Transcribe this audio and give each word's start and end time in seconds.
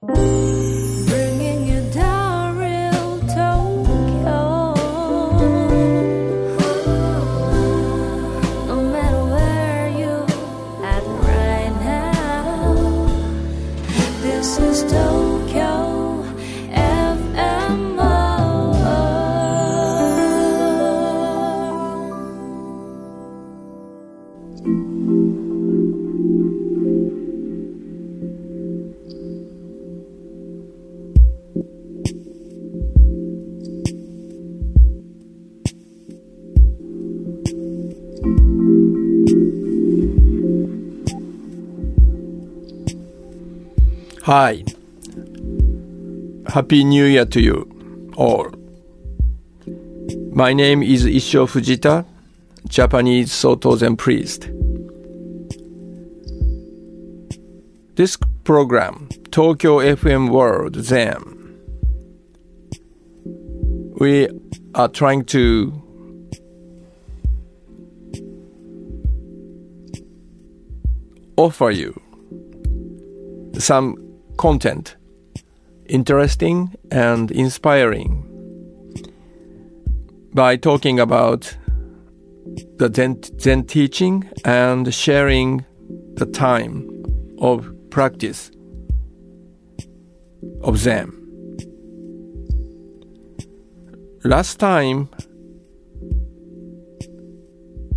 Bringing 0.00 0.57
Hi. 44.28 44.62
Happy 46.48 46.84
New 46.84 47.06
Year 47.06 47.24
to 47.24 47.40
you 47.40 48.12
all. 48.14 48.50
My 50.34 50.52
name 50.52 50.82
is 50.82 51.06
Issho 51.06 51.48
Fujita, 51.48 52.04
Japanese 52.68 53.32
Soto 53.32 53.74
Zen 53.76 53.96
priest. 53.96 54.50
This 57.94 58.18
program, 58.44 59.08
Tokyo 59.30 59.78
FM 59.78 60.28
World 60.28 60.76
Zen, 60.76 61.22
we 63.98 64.28
are 64.74 64.88
trying 64.88 65.24
to 65.24 65.72
offer 71.38 71.70
you 71.70 71.98
some 73.54 74.07
content 74.38 74.96
interesting 75.88 76.74
and 76.90 77.30
inspiring 77.30 78.24
by 80.34 80.56
talking 80.56 81.00
about 81.00 81.56
the 82.76 82.90
Zen, 82.94 83.20
Zen 83.40 83.64
teaching 83.64 84.28
and 84.44 84.92
sharing 84.94 85.64
the 86.14 86.26
time 86.26 86.88
of 87.38 87.74
practice 87.90 88.50
of 90.62 90.78
Zen. 90.78 91.14
Last 94.24 94.58
time, 94.58 95.08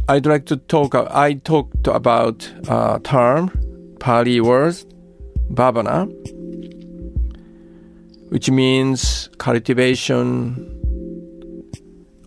I'd 0.07 0.25
like 0.25 0.45
to 0.47 0.57
talk. 0.57 0.95
I 0.95 1.33
talked 1.33 1.87
about 1.87 2.51
a 2.67 2.99
term, 3.03 3.51
Pali 3.99 4.39
words, 4.39 4.85
bhavana, 5.51 6.07
which 8.29 8.49
means 8.49 9.29
cultivation 9.37 10.67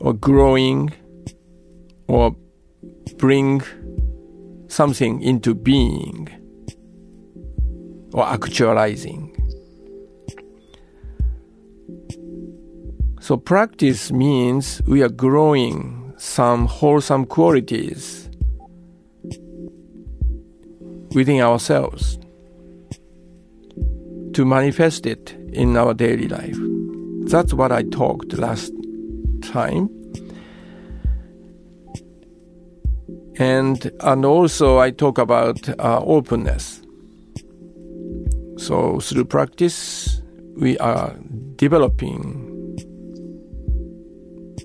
or 0.00 0.12
growing 0.12 0.92
or 2.08 2.36
bring 3.16 3.62
something 4.68 5.22
into 5.22 5.54
being 5.54 6.28
or 8.12 8.26
actualizing. 8.26 9.30
So, 13.20 13.38
practice 13.38 14.12
means 14.12 14.82
we 14.86 15.02
are 15.02 15.08
growing 15.08 16.12
some 16.18 16.66
wholesome 16.66 17.24
qualities 17.24 18.28
within 21.14 21.40
ourselves 21.40 22.18
to 24.34 24.44
manifest 24.44 25.06
it 25.06 25.36
in 25.52 25.76
our 25.76 25.94
daily 25.94 26.28
life. 26.28 26.56
That's 27.30 27.54
what 27.54 27.72
I 27.72 27.84
talked 27.84 28.32
last 28.36 28.72
time. 29.42 29.88
And 33.36 33.90
and 34.00 34.24
also 34.24 34.78
I 34.78 34.90
talk 34.90 35.18
about 35.18 35.68
uh, 35.68 36.00
openness. 36.04 36.82
So 38.56 39.00
through 39.00 39.24
practice, 39.24 40.20
we 40.56 40.78
are 40.78 41.16
developing 41.56 42.50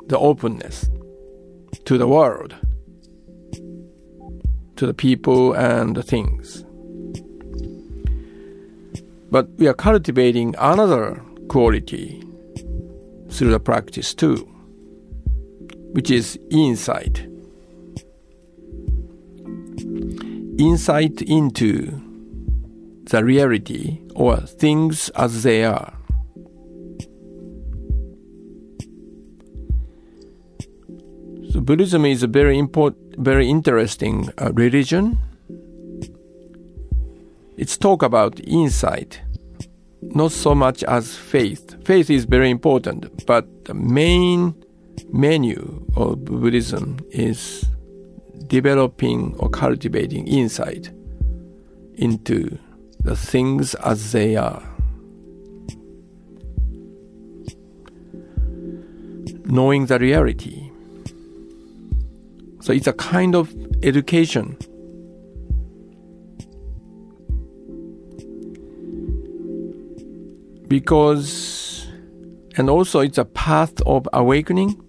the 0.07 0.17
openness 0.17 0.89
to 1.85 1.97
the 1.97 2.07
world, 2.07 2.55
to 4.75 4.85
the 4.85 4.93
people 4.93 5.53
and 5.53 5.95
the 5.95 6.03
things. 6.03 6.65
But 9.31 9.49
we 9.57 9.67
are 9.67 9.73
cultivating 9.73 10.55
another 10.57 11.21
quality 11.49 12.23
through 13.29 13.51
the 13.51 13.59
practice 13.59 14.13
too, 14.13 14.37
which 15.91 16.09
is 16.09 16.39
insight. 16.49 17.27
Insight 20.57 21.21
into 21.21 22.01
the 23.05 23.23
reality 23.23 24.01
or 24.15 24.37
things 24.37 25.09
as 25.09 25.43
they 25.43 25.63
are. 25.63 25.93
So 31.51 31.61
Buddhism 31.61 32.05
is 32.05 32.23
a 32.23 32.27
very 32.27 32.57
important, 32.57 33.15
very 33.17 33.49
interesting 33.49 34.29
uh, 34.37 34.51
religion. 34.53 35.19
It's 37.59 37.77
talk 37.77 38.03
about 38.03 38.39
insight, 38.47 39.19
not 40.01 40.31
so 40.31 40.55
much 40.55 40.81
as 40.85 41.17
faith. 41.17 41.75
Faith 41.83 42.09
is 42.09 42.23
very 42.23 42.49
important, 42.49 43.25
but 43.25 43.65
the 43.65 43.73
main 43.73 44.55
menu 45.11 45.85
of 45.97 46.23
Buddhism 46.23 46.99
is 47.09 47.65
developing 48.47 49.35
or 49.39 49.49
cultivating 49.49 50.25
insight 50.25 50.89
into 51.95 52.57
the 53.01 53.17
things 53.17 53.75
as 53.75 54.13
they 54.13 54.37
are. 54.37 54.63
Knowing 59.43 59.87
the 59.87 59.99
reality. 59.99 60.71
So 62.61 62.71
it's 62.71 62.87
a 62.87 62.93
kind 62.93 63.35
of 63.35 63.53
education. 63.83 64.57
Because, 70.69 71.87
and 72.55 72.69
also 72.69 72.99
it's 72.99 73.17
a 73.17 73.25
path 73.25 73.81
of 73.85 74.07
awakening, 74.13 74.81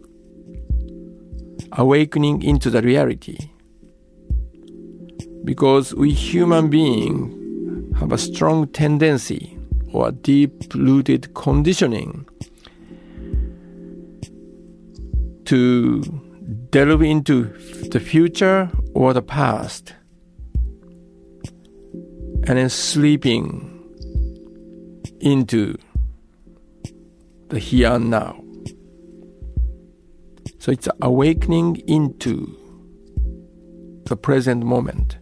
awakening 1.73 2.43
into 2.43 2.71
the 2.71 2.83
reality. 2.83 3.51
Because 5.43 5.95
we 5.95 6.13
human 6.13 6.69
beings 6.69 7.99
have 7.99 8.13
a 8.13 8.19
strong 8.19 8.69
tendency 8.69 9.59
or 9.93 10.09
a 10.09 10.13
deep 10.13 10.73
rooted 10.75 11.35
conditioning 11.35 12.29
to 15.47 16.03
delve 16.71 17.03
into 17.03 17.45
the 17.91 17.99
future 17.99 18.71
or 18.95 19.13
the 19.13 19.23
past 19.23 19.95
and 22.45 22.59
then 22.59 22.69
sleeping 22.69 23.70
into 25.21 25.77
the 27.49 27.59
here 27.59 27.93
and 27.93 28.11
now. 28.11 28.43
So 30.59 30.73
it's 30.73 30.89
awakening 31.01 31.77
into 31.87 32.57
the 34.07 34.17
present 34.17 34.65
moment 34.65 35.19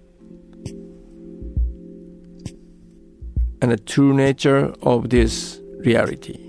and 3.61 3.71
the 3.71 3.77
true 3.77 4.15
nature 4.15 4.73
of 4.83 5.11
this 5.11 5.61
reality. 5.79 6.45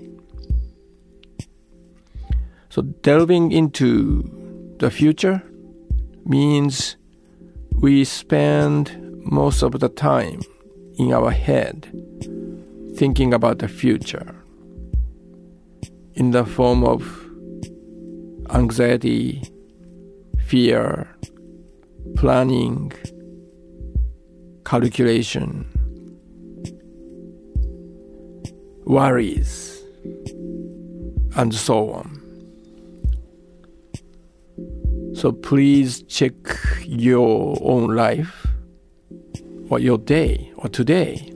So 2.68 2.82
delving 2.82 3.52
into 3.52 4.76
the 4.78 4.90
future 4.90 5.42
means 6.24 6.96
we 7.74 8.04
spend 8.04 8.96
most 9.24 9.62
of 9.62 9.72
the 9.80 9.88
time 9.88 10.40
in 10.98 11.12
our 11.12 11.30
head 11.30 11.90
thinking 12.96 13.32
about 13.32 13.58
the 13.58 13.68
future 13.68 14.34
in 16.14 16.30
the 16.32 16.44
form 16.44 16.84
of 16.84 17.02
anxiety, 18.50 19.42
fear, 20.46 21.08
planning, 22.16 22.92
calculation. 24.64 25.66
worries, 28.90 29.84
and 31.36 31.54
so 31.54 31.92
on. 31.92 32.16
So 35.14 35.30
please 35.30 36.02
check 36.04 36.34
your 36.84 37.56
own 37.62 37.94
life 37.94 38.48
or 39.68 39.78
your 39.78 39.96
day 39.96 40.50
or 40.56 40.68
today, 40.68 41.32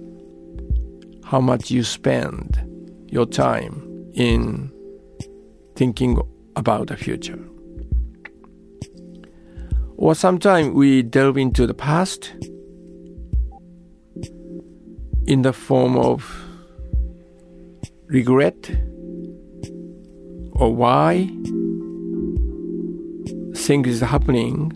how 1.24 1.40
much 1.40 1.70
you 1.70 1.82
spend 1.82 2.58
your 3.08 3.26
time 3.26 4.10
in 4.14 4.70
thinking 5.76 6.20
about 6.56 6.88
the 6.88 6.96
future. 6.96 7.38
Or 9.96 10.14
sometimes 10.14 10.74
we 10.74 11.02
delve 11.02 11.38
into 11.38 11.66
the 11.66 11.74
past 11.74 12.32
in 15.26 15.42
the 15.42 15.52
form 15.52 15.96
of 15.96 16.44
regret 18.06 18.70
or 20.52 20.74
why 20.74 21.26
things 23.56 23.88
is 23.88 24.00
happening 24.00 24.72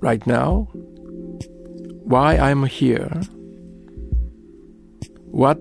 right 0.00 0.24
now, 0.26 0.68
why 2.04 2.36
I'm 2.36 2.64
here, 2.64 3.20
what 5.30 5.60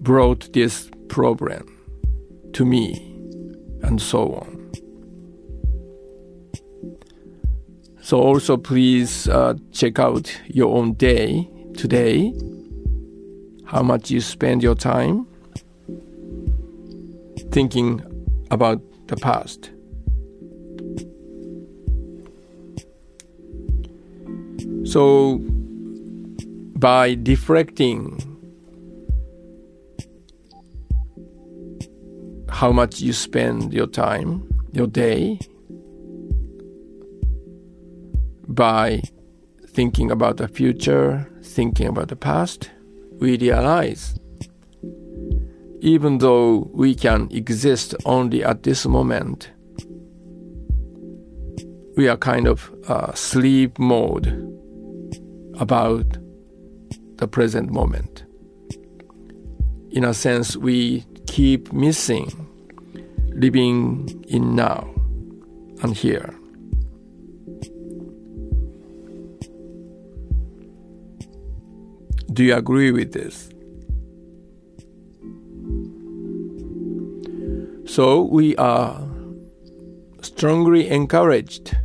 brought 0.00 0.52
this 0.52 0.90
problem 1.08 1.64
to 2.52 2.64
me, 2.64 2.94
and 3.82 4.00
so 4.00 4.34
on. 4.34 4.70
So 8.00 8.18
also 8.18 8.56
please 8.56 9.28
uh, 9.28 9.54
check 9.72 9.98
out 9.98 10.34
your 10.46 10.74
own 10.76 10.94
day 10.94 11.48
today, 11.76 12.32
how 13.66 13.82
much 13.82 14.10
you 14.10 14.20
spend 14.20 14.62
your 14.62 14.74
time 14.74 15.26
thinking 17.50 18.02
about 18.50 18.80
the 19.08 19.16
past. 19.16 19.70
So 24.84 25.38
by 26.78 27.14
deflecting 27.16 28.22
how 32.48 32.70
much 32.70 33.00
you 33.00 33.12
spend 33.12 33.72
your 33.72 33.88
time, 33.88 34.48
your 34.72 34.86
day, 34.86 35.40
by 38.46 39.02
thinking 39.66 40.12
about 40.12 40.36
the 40.36 40.46
future, 40.46 41.28
thinking 41.42 41.88
about 41.88 42.08
the 42.08 42.16
past, 42.16 42.70
we 43.18 43.36
realize 43.36 44.16
even 45.80 46.18
though 46.18 46.70
we 46.72 46.94
can 46.94 47.28
exist 47.32 47.94
only 48.04 48.44
at 48.44 48.62
this 48.62 48.86
moment, 48.86 49.50
we 51.96 52.08
are 52.08 52.16
kind 52.16 52.46
of 52.46 52.72
uh, 52.86 53.12
sleep 53.14 53.78
mode 53.80 54.26
about 55.58 56.06
the 57.18 57.28
present 57.28 57.70
moment. 57.70 58.24
In 59.90 60.04
a 60.04 60.14
sense, 60.14 60.56
we 60.56 61.04
keep 61.26 61.72
missing 61.72 62.46
living 63.34 64.24
in 64.28 64.56
now 64.56 64.88
and 65.82 65.96
here. 65.96 66.34
Do 72.32 72.44
you 72.44 72.54
agree 72.54 72.92
with 72.92 73.12
this? 73.12 73.50
So 77.86 78.22
we 78.22 78.54
are 78.56 79.08
strongly 80.22 80.88
encouraged 80.88 81.76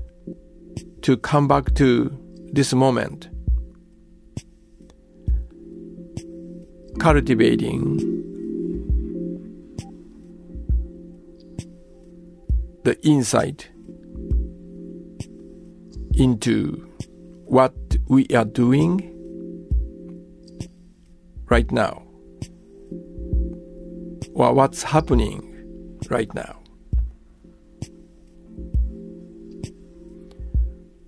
to 1.02 1.18
come 1.18 1.48
back 1.48 1.74
to 1.76 2.16
this 2.52 2.74
moment, 2.74 3.30
cultivating 7.00 7.98
the 12.84 13.00
insight 13.04 13.70
into 16.14 16.90
what 17.46 17.74
we 18.08 18.28
are 18.28 18.46
doing 18.46 19.10
right 21.50 21.72
now 21.72 22.04
or 24.34 24.54
what's 24.54 24.84
happening 24.84 25.50
right 26.10 26.34
now. 26.34 26.60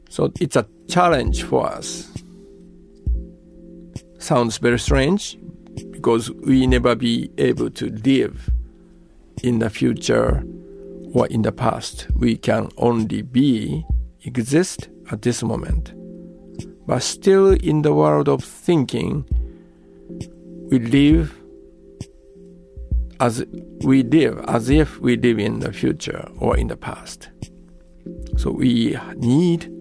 So 0.09 0.31
it's 0.39 0.55
a 0.55 0.65
challenge 0.87 1.43
for 1.43 1.67
us. 1.67 2.09
Sounds 4.17 4.57
very 4.57 4.79
strange 4.79 5.37
because 6.05 6.29
we 6.29 6.67
never 6.67 6.93
be 6.93 7.31
able 7.39 7.67
to 7.67 7.89
live 8.05 8.51
in 9.41 9.57
the 9.57 9.71
future 9.71 10.43
or 11.15 11.25
in 11.29 11.41
the 11.41 11.51
past. 11.51 12.05
We 12.15 12.37
can 12.37 12.69
only 12.77 13.23
be, 13.23 13.83
exist 14.23 14.89
at 15.09 15.23
this 15.23 15.41
moment. 15.41 15.95
But 16.85 17.01
still 17.01 17.53
in 17.53 17.81
the 17.81 17.91
world 17.91 18.29
of 18.29 18.43
thinking, 18.43 19.25
we 20.69 20.77
live 20.77 21.35
as 23.19 23.43
we 23.81 24.03
live 24.03 24.45
as 24.47 24.69
if 24.69 24.99
we 24.99 25.17
live 25.17 25.39
in 25.39 25.59
the 25.61 25.73
future 25.73 26.29
or 26.37 26.55
in 26.55 26.67
the 26.67 26.77
past. 26.77 27.29
So 28.37 28.51
we 28.51 28.95
need 29.15 29.71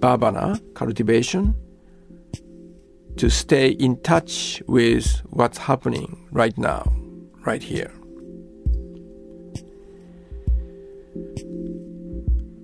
bhavana 0.00 0.60
cultivation 0.74 1.54
to 3.16 3.30
stay 3.30 3.70
in 3.70 4.00
touch 4.02 4.62
with 4.66 5.22
what's 5.30 5.58
happening 5.58 6.28
right 6.30 6.56
now, 6.58 6.92
right 7.44 7.62
here. 7.62 7.92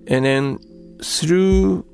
And 0.07 0.25
then 0.25 0.59
through 1.01 1.85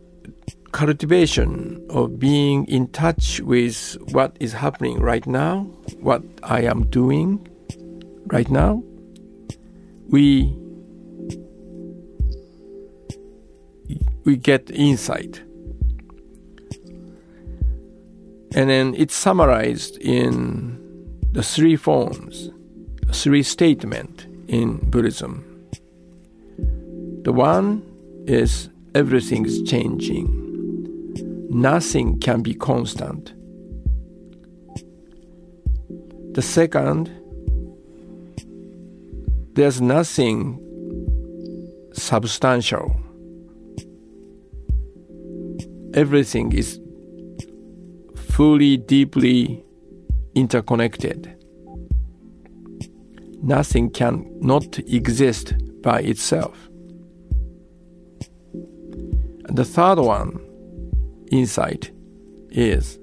cultivation 0.72 1.86
of 1.90 2.20
being 2.20 2.66
in 2.66 2.88
touch 2.90 3.40
with 3.42 3.98
what 4.12 4.36
is 4.40 4.54
happening 4.54 5.00
right 5.00 5.26
now, 5.26 5.62
what 6.00 6.24
I 6.44 6.62
am 6.62 6.90
doing 6.90 7.48
right 8.28 8.50
now, 8.50 8.84
we 10.10 10.56
we 14.26 14.38
get 14.38 14.70
insight. 14.70 15.42
And 18.60 18.70
then 18.70 18.94
it's 18.98 19.16
summarized 19.16 19.96
in 20.00 20.78
the 21.32 21.42
three 21.42 21.78
forms, 21.78 22.50
three 23.14 23.42
statement 23.42 24.28
in 24.50 24.80
Buddhism. 24.90 25.46
The 27.24 27.32
one 27.32 27.82
is 28.28 28.68
everything 28.94 29.46
is 29.46 29.64
changing. 29.64 30.28
Nothing 31.50 32.20
can 32.20 32.42
be 32.42 32.54
constant. 32.54 33.32
The 36.34 36.42
second, 36.42 37.10
there's 39.54 39.80
nothing 39.80 40.60
substantial. 41.94 42.94
Everything 45.94 46.52
is 46.52 46.78
fully, 48.40 48.78
deeply 48.78 49.62
interconnected. 50.34 51.36
Nothing 53.44 53.90
can 53.90 54.34
not 54.40 54.80
exist 54.80 55.56
by 55.82 56.00
itself. 56.00 56.70
And 59.44 59.58
the 59.58 59.66
third 59.66 60.00
one, 60.00 60.40
insight, 61.30 61.92
is 62.50 62.98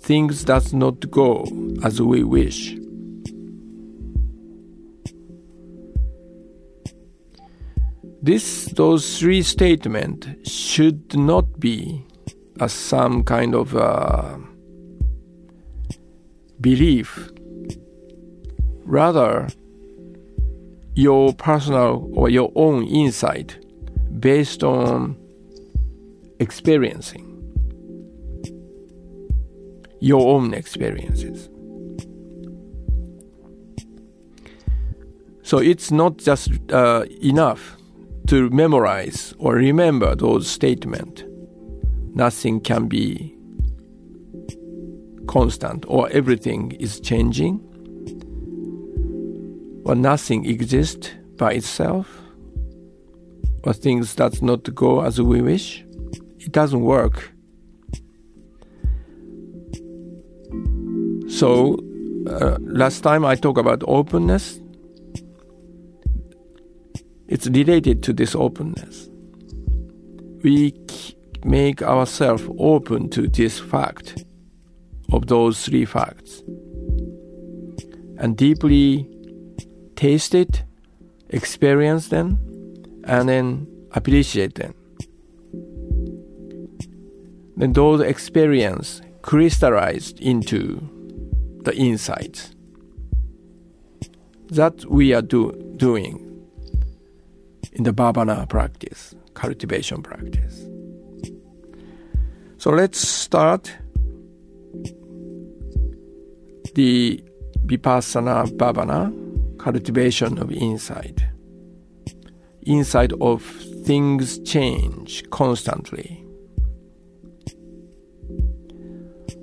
things 0.00 0.44
does 0.44 0.74
not 0.74 1.10
go 1.10 1.46
as 1.82 2.02
we 2.02 2.24
wish. 2.24 2.76
This, 8.20 8.66
those 8.76 9.18
three 9.18 9.40
statements 9.42 10.52
should 10.52 11.16
not 11.16 11.58
be 11.58 12.04
as 12.60 12.72
some 12.72 13.24
kind 13.24 13.54
of 13.54 13.74
uh, 13.74 14.36
belief. 16.60 17.30
Rather, 18.84 19.48
your 20.94 21.32
personal 21.34 22.08
or 22.12 22.28
your 22.28 22.52
own 22.54 22.84
insight 22.84 23.58
based 24.20 24.62
on 24.62 25.16
experiencing. 26.38 27.26
your 30.00 30.34
own 30.34 30.54
experiences. 30.54 31.48
So 35.42 35.58
it's 35.58 35.90
not 35.90 36.16
just 36.16 36.50
uh, 36.72 37.04
enough 37.22 37.76
to 38.28 38.48
memorize 38.50 39.34
or 39.38 39.54
remember 39.54 40.14
those 40.14 40.48
statements. 40.48 41.24
Nothing 42.14 42.60
can 42.60 42.88
be 42.88 43.36
constant 45.26 45.84
or 45.88 46.08
everything 46.10 46.72
is 46.72 47.00
changing. 47.00 47.60
Or 49.84 49.94
nothing 49.94 50.44
exists 50.44 51.10
by 51.36 51.52
itself. 51.54 52.20
Or 53.64 53.72
things 53.72 54.14
does 54.14 54.42
not 54.42 54.74
go 54.74 55.02
as 55.02 55.20
we 55.20 55.40
wish. 55.40 55.84
It 56.38 56.52
doesn't 56.52 56.80
work. 56.80 57.32
So 61.28 61.78
uh, 62.28 62.58
last 62.60 63.00
time 63.00 63.24
I 63.24 63.34
talked 63.34 63.58
about 63.58 63.82
openness 63.86 64.60
it's 67.30 67.46
related 67.46 68.02
to 68.02 68.12
this 68.12 68.34
openness. 68.34 69.08
We 70.42 70.72
make 71.44 71.82
ourselves 71.82 72.44
open 72.58 73.08
to 73.10 73.26
this 73.28 73.58
fact 73.58 74.24
of 75.12 75.26
those 75.26 75.64
three 75.64 75.84
facts 75.84 76.42
and 78.18 78.36
deeply 78.36 79.08
taste 79.96 80.34
it, 80.34 80.62
experience 81.30 82.08
them, 82.08 82.38
and 83.04 83.28
then 83.28 83.66
appreciate 83.92 84.54
them. 84.54 84.74
Then 87.56 87.72
those 87.72 88.00
experiences 88.00 89.02
crystallized 89.22 90.20
into 90.20 90.80
the 91.64 91.74
insights. 91.76 92.54
That 94.48 94.84
we 94.86 95.12
are 95.12 95.22
do, 95.22 95.52
doing 95.76 96.26
in 97.72 97.84
the 97.84 97.92
bhavana 97.92 98.48
practice, 98.48 99.14
cultivation 99.34 100.02
practice. 100.02 100.66
So 102.60 102.68
let's 102.68 103.00
start 103.00 103.74
the 106.74 107.24
vipassana 107.64 108.54
bhavana, 108.54 109.10
cultivation 109.58 110.36
of 110.36 110.52
insight. 110.52 111.24
Insight 112.66 113.14
of 113.18 113.42
things 113.86 114.40
change 114.40 115.24
constantly. 115.30 116.22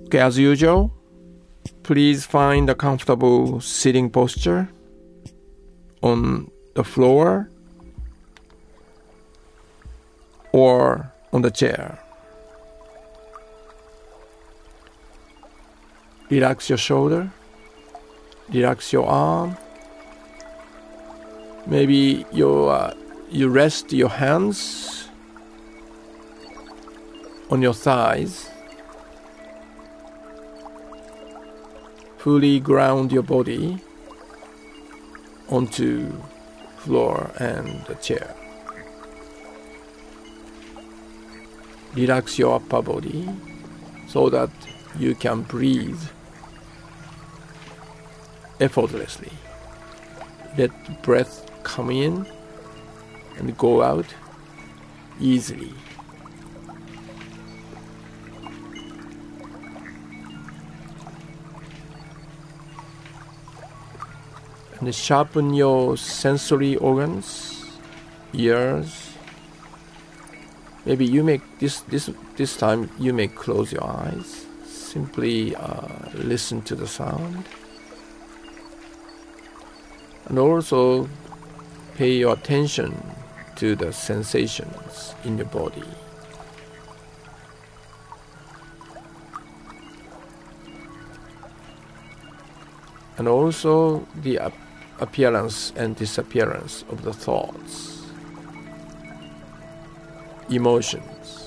Okay, 0.05 0.19
as 0.19 0.37
usual, 0.37 0.93
please 1.81 2.23
find 2.23 2.69
a 2.69 2.75
comfortable 2.75 3.59
sitting 3.61 4.11
posture 4.11 4.69
on 6.03 6.51
the 6.75 6.83
floor 6.83 7.49
or 10.51 11.11
on 11.33 11.41
the 11.41 11.49
chair. 11.49 11.97
Relax 16.29 16.69
your 16.69 16.77
shoulder, 16.77 17.31
relax 18.49 18.91
your 18.91 19.05
arm. 19.05 19.57
Maybe 21.65 22.25
you, 22.31 22.65
uh, 22.65 22.93
you 23.29 23.49
rest 23.49 23.91
your 23.91 24.09
hands 24.09 25.09
on 27.49 27.61
your 27.61 27.73
thighs. 27.73 28.49
Fully 32.17 32.59
ground 32.59 33.11
your 33.11 33.23
body 33.23 33.81
onto 35.49 36.11
floor 36.77 37.31
and 37.39 37.85
the 37.85 37.95
chair. 37.95 38.35
relax 41.97 42.37
your 42.37 42.55
upper 42.55 42.81
body 42.81 43.27
so 44.07 44.29
that 44.29 44.51
you 44.99 45.15
can 45.15 45.41
breathe 45.41 45.99
effortlessly. 48.59 49.31
Let 50.57 51.03
breath 51.03 51.49
come 51.63 51.91
in 51.91 52.25
and 53.37 53.57
go 53.57 53.81
out 53.81 54.07
easily. 55.19 55.73
And 64.79 64.93
sharpen 64.93 65.53
your 65.55 65.97
sensory 65.97 66.75
organs, 66.75 67.65
ears, 68.33 69.07
maybe 70.85 71.05
you 71.05 71.23
make 71.23 71.41
this 71.59 71.81
this 71.81 72.09
this 72.37 72.55
time 72.55 72.89
you 72.97 73.11
may 73.11 73.27
close 73.27 73.73
your 73.73 73.83
eyes 73.83 74.45
simply 74.65 75.53
uh, 75.55 76.09
listen 76.13 76.61
to 76.61 76.75
the 76.75 76.87
sound 76.87 77.43
and 80.27 80.39
also 80.39 81.09
pay 81.95 82.13
your 82.13 82.33
attention 82.33 82.95
to 83.55 83.75
the 83.75 83.91
sensations 83.91 85.15
in 85.23 85.37
your 85.37 85.47
body 85.47 85.83
and 93.17 93.27
also 93.27 94.07
the 94.21 94.39
appearance 94.99 95.73
and 95.75 95.95
disappearance 95.95 96.83
of 96.89 97.03
the 97.03 97.13
thoughts 97.13 97.97
emotions. 100.49 101.46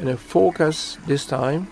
And 0.00 0.08
a 0.08 0.16
focus 0.16 0.96
this 1.06 1.26
time. 1.26 1.68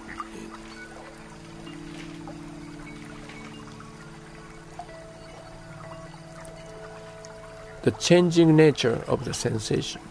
The 7.85 7.91
changing 7.93 8.55
nature 8.55 9.03
of 9.07 9.25
the 9.25 9.33
sensations. 9.33 10.05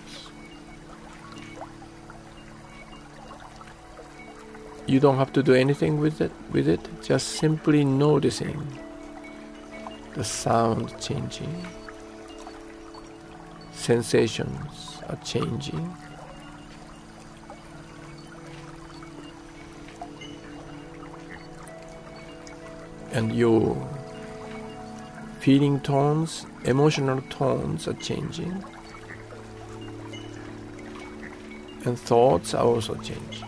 You 4.87 4.99
don't 4.99 5.17
have 5.17 5.31
to 5.33 5.43
do 5.43 5.53
anything 5.53 5.99
with 5.99 6.19
it 6.19 6.31
with 6.51 6.67
it. 6.67 6.79
Just 7.03 7.33
simply 7.33 7.85
noticing 7.85 8.79
the 10.15 10.23
sound 10.23 10.99
changing. 10.99 11.67
Sensations 13.73 14.97
are 15.07 15.19
changing 15.23 15.95
and 23.17 23.35
your 23.35 23.75
feeling 25.39 25.79
tones 25.81 26.45
emotional 26.65 27.21
tones 27.29 27.87
are 27.87 27.99
changing 28.09 28.63
and 31.85 31.99
thoughts 31.99 32.53
are 32.53 32.63
also 32.63 32.93
changing 32.95 33.47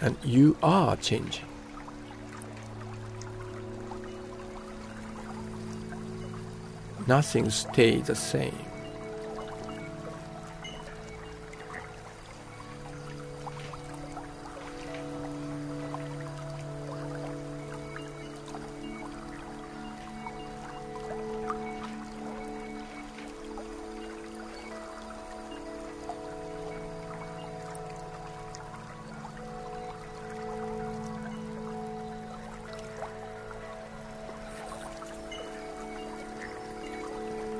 and 0.00 0.16
you 0.24 0.56
are 0.62 0.96
changing. 0.96 1.44
Nothing 7.08 7.48
stays 7.48 8.08
the 8.08 8.14
same. 8.14 8.67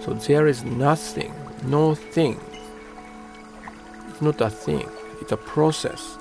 So 0.09 0.15
there 0.15 0.47
is 0.47 0.65
nothing, 0.65 1.35
no 1.65 1.95
thing 1.95 2.41
it's 4.19 4.25
not 4.25 4.41
a 4.41 4.51
thing, 4.51 4.89
it's 5.21 5.31
a 5.31 5.37
process. 5.37 6.19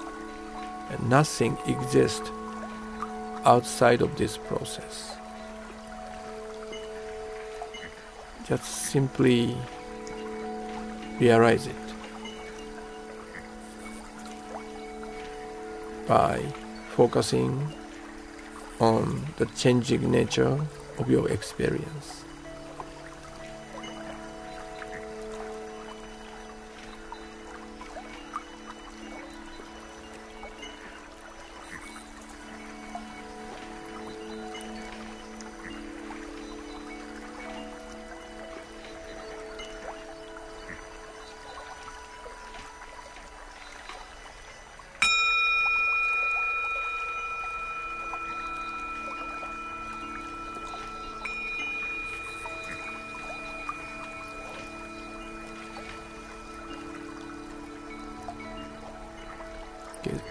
And 0.91 1.09
nothing 1.09 1.57
exists 1.65 2.29
outside 3.43 4.03
of 4.03 4.15
this 4.17 4.37
process. 4.37 5.15
Just 8.47 8.65
simply 8.65 9.57
realize 11.19 11.65
it 11.65 11.75
by 16.07 16.39
focusing 16.91 17.73
on 18.79 19.25
the 19.37 19.47
changing 19.57 20.11
nature 20.11 20.63
of 20.99 21.09
your 21.09 21.27
experience. 21.29 22.26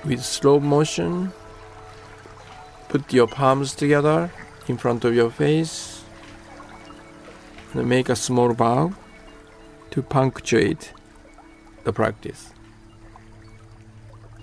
With 0.04 0.22
slow 0.24 0.60
motion, 0.60 1.32
put 2.88 3.12
your 3.12 3.26
palms 3.26 3.74
together 3.74 4.30
in 4.68 4.76
front 4.76 5.04
of 5.04 5.14
your 5.14 5.30
face 5.30 6.02
and 7.72 7.88
make 7.88 8.08
a 8.08 8.16
small 8.16 8.54
bow 8.54 8.92
to 9.90 10.02
punctuate 10.02 10.92
the 11.84 11.92
practice. 11.92 12.52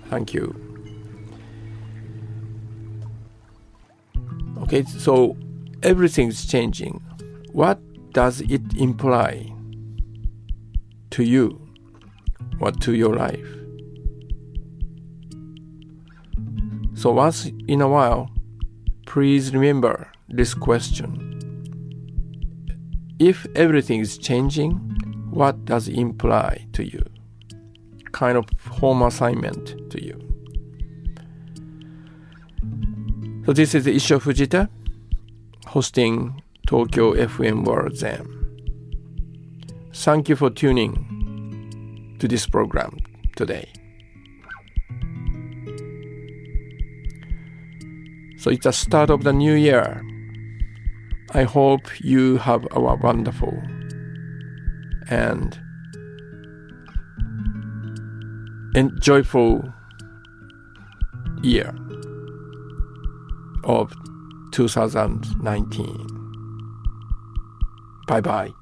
Thank 0.08 0.34
you. 0.34 0.54
Okay, 4.62 4.84
so 4.84 5.36
everything's 5.82 6.46
changing. 6.46 7.02
What 7.52 7.80
does 8.12 8.40
it 8.40 8.62
imply 8.76 9.52
to 11.10 11.22
you 11.22 11.60
or 12.60 12.70
to 12.72 12.94
your 12.94 13.14
life? 13.14 13.63
So 17.04 17.10
once 17.10 17.50
in 17.68 17.82
a 17.82 17.86
while, 17.86 18.30
please 19.04 19.52
remember 19.52 20.10
this 20.26 20.54
question. 20.54 21.12
If 23.18 23.46
everything 23.54 24.00
is 24.00 24.16
changing, 24.16 24.76
what 25.28 25.66
does 25.66 25.86
it 25.86 25.98
imply 25.98 26.66
to 26.72 26.82
you? 26.82 27.04
Kind 28.12 28.38
of 28.38 28.46
home 28.70 29.02
assignment 29.02 29.90
to 29.90 30.02
you. 30.02 30.18
So 33.44 33.52
this 33.52 33.74
is 33.74 33.84
Issho 33.84 34.18
Fujita 34.18 34.70
hosting 35.66 36.42
Tokyo 36.66 37.12
FM 37.12 37.66
World 37.66 37.98
Zen. 37.98 38.26
Thank 39.92 40.30
you 40.30 40.36
for 40.36 40.48
tuning 40.48 42.16
to 42.18 42.26
this 42.26 42.46
program 42.46 42.96
today. 43.36 43.68
So 48.44 48.50
it's 48.50 48.64
the 48.64 48.72
start 48.72 49.08
of 49.08 49.22
the 49.24 49.32
new 49.32 49.54
year. 49.54 50.04
I 51.32 51.44
hope 51.44 51.88
you 52.02 52.36
have 52.36 52.68
a 52.72 52.78
wonderful 52.78 53.58
and 55.08 55.58
joyful 59.00 59.72
year 61.42 61.74
of 63.64 63.94
2019. 64.52 66.06
Bye 68.06 68.20
bye. 68.20 68.52